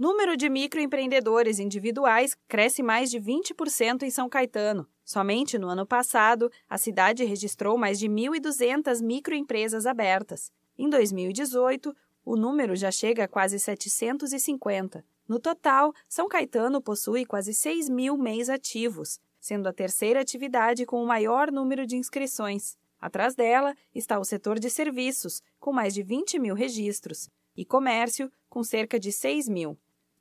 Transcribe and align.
Número 0.00 0.34
de 0.34 0.48
microempreendedores 0.48 1.58
individuais 1.58 2.34
cresce 2.48 2.82
mais 2.82 3.10
de 3.10 3.20
20% 3.20 4.02
em 4.02 4.08
São 4.08 4.30
Caetano. 4.30 4.88
Somente 5.04 5.58
no 5.58 5.68
ano 5.68 5.84
passado, 5.84 6.50
a 6.66 6.78
cidade 6.78 7.22
registrou 7.22 7.76
mais 7.76 7.98
de 7.98 8.08
1.200 8.08 9.02
microempresas 9.02 9.84
abertas. 9.84 10.50
Em 10.78 10.88
2018, 10.88 11.94
o 12.24 12.34
número 12.34 12.74
já 12.74 12.90
chega 12.90 13.24
a 13.24 13.28
quase 13.28 13.58
750. 13.58 15.04
No 15.28 15.38
total, 15.38 15.92
São 16.08 16.28
Caetano 16.28 16.80
possui 16.80 17.26
quase 17.26 17.52
6 17.52 17.90
mil 17.90 18.16
MEIs 18.16 18.48
ativos, 18.48 19.20
sendo 19.38 19.68
a 19.68 19.72
terceira 19.72 20.22
atividade 20.22 20.86
com 20.86 21.04
o 21.04 21.06
maior 21.06 21.52
número 21.52 21.84
de 21.84 21.96
inscrições. 21.96 22.74
Atrás 22.98 23.34
dela 23.34 23.76
está 23.94 24.18
o 24.18 24.24
setor 24.24 24.58
de 24.58 24.70
serviços, 24.70 25.42
com 25.58 25.74
mais 25.74 25.92
de 25.92 26.02
20 26.02 26.38
mil 26.38 26.54
registros, 26.54 27.28
e 27.54 27.66
comércio, 27.66 28.32
com 28.48 28.64
cerca 28.64 28.98
de 28.98 29.12
6 29.12 29.46
mil. 29.46 29.76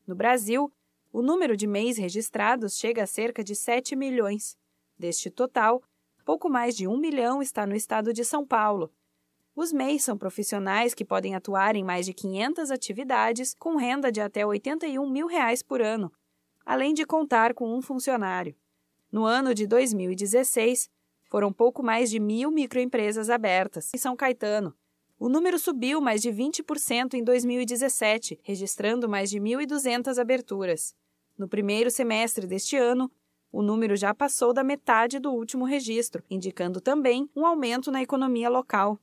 No 0.09 0.15
Brasil, 0.15 0.73
o 1.13 1.21
número 1.21 1.55
de 1.55 1.67
MEIs 1.67 1.95
registrados 1.99 2.79
chega 2.79 3.03
a 3.03 3.05
cerca 3.05 3.43
de 3.43 3.53
7 3.53 3.95
milhões. 3.95 4.57
Deste 4.97 5.29
total, 5.29 5.83
pouco 6.25 6.49
mais 6.49 6.75
de 6.75 6.87
1 6.87 6.97
milhão 6.97 7.43
está 7.43 7.63
no 7.67 7.75
estado 7.75 8.11
de 8.11 8.25
São 8.25 8.43
Paulo. 8.43 8.91
Os 9.55 9.71
MEIs 9.71 10.03
são 10.03 10.17
profissionais 10.17 10.95
que 10.95 11.05
podem 11.05 11.35
atuar 11.35 11.75
em 11.75 11.83
mais 11.83 12.07
de 12.07 12.13
500 12.15 12.71
atividades 12.71 13.53
com 13.53 13.75
renda 13.75 14.11
de 14.11 14.19
até 14.19 14.43
81 14.43 15.07
mil 15.07 15.27
reais 15.27 15.61
por 15.61 15.79
ano, 15.79 16.11
além 16.65 16.95
de 16.95 17.05
contar 17.05 17.53
com 17.53 17.71
um 17.71 17.79
funcionário. 17.79 18.55
No 19.11 19.25
ano 19.25 19.53
de 19.53 19.67
2016, 19.67 20.89
foram 21.25 21.53
pouco 21.53 21.83
mais 21.83 22.09
de 22.09 22.19
mil 22.19 22.49
microempresas 22.49 23.29
abertas 23.29 23.93
em 23.93 23.97
São 23.99 24.15
Caetano. 24.15 24.75
O 25.19 25.27
número 25.27 25.59
subiu 25.59 25.99
mais 25.99 26.21
de 26.21 26.29
20% 26.29 27.13
em 27.13 27.21
2017, 27.21 28.39
registrando 28.41 29.09
mais 29.09 29.29
de 29.29 29.37
1.200 29.37 30.17
aberturas. 30.17 30.95
No 31.37 31.45
primeiro 31.45 31.91
semestre 31.91 32.47
deste 32.47 32.77
ano, 32.77 33.11
o 33.51 33.61
número 33.61 33.97
já 33.97 34.13
passou 34.13 34.53
da 34.53 34.63
metade 34.63 35.19
do 35.19 35.33
último 35.33 35.65
registro, 35.65 36.23
indicando 36.29 36.79
também 36.79 37.29
um 37.35 37.45
aumento 37.45 37.91
na 37.91 38.01
economia 38.01 38.47
local. 38.49 38.97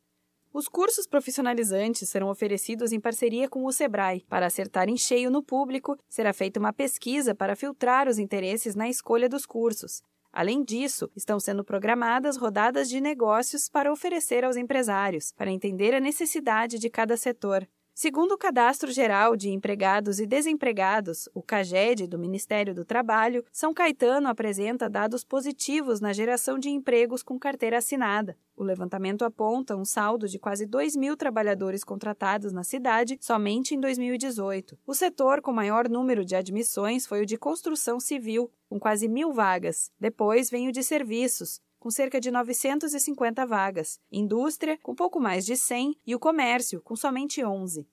Os 0.54 0.68
cursos 0.68 1.06
profissionalizantes 1.06 2.08
serão 2.08 2.30
oferecidos 2.30 2.92
em 2.92 3.00
parceria 3.00 3.46
com 3.46 3.66
o 3.66 3.72
Sebrae. 3.72 4.24
Para 4.26 4.46
acertar 4.46 4.88
em 4.88 4.96
cheio 4.96 5.30
no 5.30 5.42
público, 5.42 5.98
será 6.08 6.32
feita 6.32 6.58
uma 6.58 6.72
pesquisa 6.72 7.34
para 7.34 7.54
filtrar 7.54 8.08
os 8.08 8.18
interesses 8.18 8.74
na 8.74 8.88
escolha 8.88 9.28
dos 9.28 9.44
cursos. 9.44 10.02
Além 10.36 10.62
disso, 10.62 11.10
estão 11.16 11.40
sendo 11.40 11.64
programadas 11.64 12.36
rodadas 12.36 12.90
de 12.90 13.00
negócios 13.00 13.70
para 13.70 13.90
oferecer 13.90 14.44
aos 14.44 14.54
empresários, 14.54 15.32
para 15.32 15.50
entender 15.50 15.94
a 15.94 15.98
necessidade 15.98 16.78
de 16.78 16.90
cada 16.90 17.16
setor. 17.16 17.66
Segundo 17.98 18.32
o 18.32 18.36
Cadastro 18.36 18.92
Geral 18.92 19.34
de 19.34 19.48
Empregados 19.48 20.20
e 20.20 20.26
Desempregados, 20.26 21.30
o 21.32 21.40
CAGED, 21.40 22.06
do 22.06 22.18
Ministério 22.18 22.74
do 22.74 22.84
Trabalho, 22.84 23.42
São 23.50 23.72
Caetano 23.72 24.28
apresenta 24.28 24.86
dados 24.86 25.24
positivos 25.24 25.98
na 25.98 26.12
geração 26.12 26.58
de 26.58 26.68
empregos 26.68 27.22
com 27.22 27.38
carteira 27.38 27.78
assinada. 27.78 28.36
O 28.54 28.62
levantamento 28.62 29.24
aponta 29.24 29.74
um 29.74 29.84
saldo 29.86 30.28
de 30.28 30.38
quase 30.38 30.66
2 30.66 30.94
mil 30.94 31.16
trabalhadores 31.16 31.82
contratados 31.82 32.52
na 32.52 32.62
cidade 32.62 33.16
somente 33.18 33.74
em 33.74 33.80
2018. 33.80 34.78
O 34.86 34.92
setor 34.92 35.40
com 35.40 35.50
maior 35.50 35.88
número 35.88 36.22
de 36.22 36.36
admissões 36.36 37.06
foi 37.06 37.22
o 37.22 37.26
de 37.26 37.38
construção 37.38 37.98
civil, 37.98 38.52
com 38.68 38.78
quase 38.78 39.08
mil 39.08 39.32
vagas. 39.32 39.90
Depois 39.98 40.50
vem 40.50 40.68
o 40.68 40.72
de 40.72 40.82
serviços, 40.82 41.62
com 41.86 41.90
cerca 41.92 42.20
de 42.20 42.32
950 42.32 43.46
vagas, 43.46 44.00
indústria, 44.10 44.76
com 44.82 44.92
pouco 44.92 45.20
mais 45.20 45.46
de 45.46 45.56
100 45.56 45.96
e 46.04 46.16
o 46.16 46.18
comércio, 46.18 46.82
com 46.82 46.96
somente 46.96 47.44
11. 47.44 47.86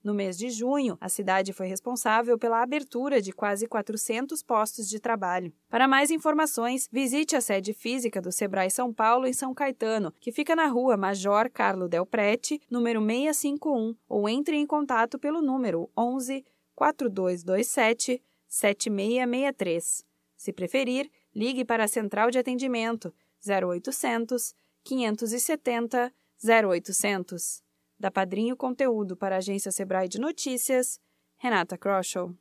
No 0.00 0.14
mês 0.14 0.38
de 0.38 0.48
junho, 0.48 0.96
a 1.00 1.08
cidade 1.08 1.52
foi 1.52 1.66
responsável 1.66 2.38
pela 2.38 2.62
abertura 2.62 3.20
de 3.20 3.32
quase 3.32 3.66
400 3.66 4.44
postos 4.44 4.88
de 4.88 5.00
trabalho. 5.00 5.52
Para 5.68 5.88
mais 5.88 6.12
informações, 6.12 6.88
visite 6.92 7.34
a 7.34 7.40
sede 7.40 7.72
física 7.72 8.22
do 8.22 8.30
Sebrae 8.30 8.70
São 8.70 8.94
Paulo 8.94 9.26
em 9.26 9.32
São 9.32 9.52
Caetano, 9.52 10.14
que 10.20 10.30
fica 10.30 10.54
na 10.54 10.68
rua 10.68 10.96
Major 10.96 11.50
Carlo 11.50 11.88
Del 11.88 12.06
Prete, 12.06 12.60
número 12.70 13.00
651, 13.00 13.96
ou 14.08 14.28
entre 14.28 14.56
em 14.56 14.64
contato 14.64 15.18
pelo 15.18 15.42
número 15.42 15.90
11 15.98 16.44
4227 16.76 18.22
7663. 18.46 20.04
Se 20.36 20.52
preferir, 20.52 21.10
ligue 21.34 21.64
para 21.64 21.84
a 21.84 21.88
central 21.88 22.30
de 22.30 22.38
atendimento 22.38 23.12
0800 23.46 24.54
570 24.84 26.12
0800. 26.44 27.62
Da 27.98 28.10
Padrinho 28.10 28.56
Conteúdo 28.56 29.16
para 29.16 29.36
a 29.36 29.38
Agência 29.38 29.70
Sebrae 29.70 30.08
de 30.08 30.20
Notícias, 30.20 31.00
Renata 31.38 31.78
Kroschel. 31.78 32.30